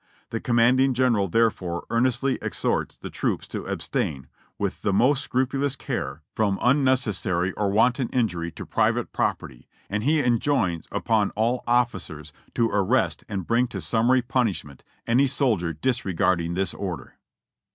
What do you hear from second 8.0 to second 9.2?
injury to private